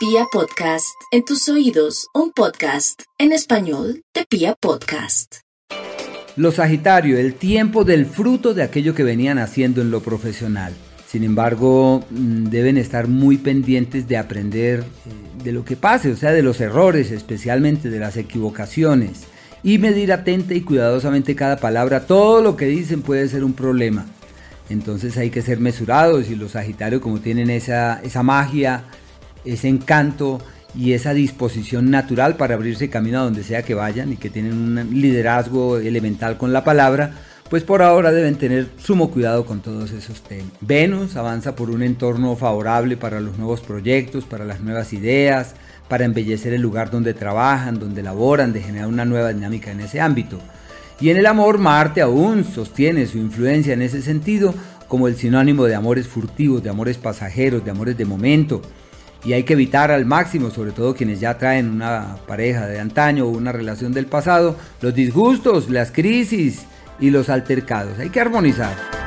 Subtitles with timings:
[0.00, 5.40] Pia Podcast, en tus oídos, un podcast en español de Pia Podcast.
[6.36, 10.72] Los Sagitario, el tiempo del fruto de aquello que venían haciendo en lo profesional.
[11.06, 16.16] Sin embargo, mm, deben estar muy pendientes de aprender eh, de lo que pase, o
[16.16, 19.24] sea, de los errores, especialmente de las equivocaciones,
[19.62, 22.06] y medir atenta y cuidadosamente cada palabra.
[22.06, 24.06] Todo lo que dicen puede ser un problema.
[24.70, 28.84] Entonces hay que ser mesurados y los Sagitarios como tienen esa, esa magia,
[29.44, 30.40] ese encanto
[30.74, 34.52] y esa disposición natural para abrirse camino a donde sea que vayan y que tienen
[34.52, 37.12] un liderazgo elemental con la palabra,
[37.48, 40.52] pues por ahora deben tener sumo cuidado con todos esos temas.
[40.60, 45.54] Venus avanza por un entorno favorable para los nuevos proyectos, para las nuevas ideas,
[45.88, 50.00] para embellecer el lugar donde trabajan, donde laboran, de generar una nueva dinámica en ese
[50.00, 50.38] ámbito.
[51.00, 54.54] Y en el amor, Marte aún sostiene su influencia en ese sentido
[54.86, 58.62] como el sinónimo de amores furtivos, de amores pasajeros, de amores de momento.
[59.24, 63.26] Y hay que evitar al máximo, sobre todo quienes ya traen una pareja de antaño
[63.26, 66.66] o una relación del pasado, los disgustos, las crisis
[66.98, 67.98] y los altercados.
[67.98, 68.99] Hay que armonizar.